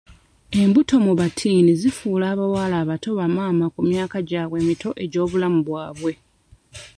Embuto 0.61 0.95
mu 1.05 1.13
battiini 1.19 1.71
zifuula 1.81 2.25
abawala 2.33 2.75
abato 2.83 3.09
ba 3.17 3.25
maama 3.35 3.65
ku 3.73 3.81
myaka 3.89 4.17
gyabwe 4.29 4.57
emito 4.63 4.89
egy'obulamu 5.03 5.59
bwabwe. 5.67 6.13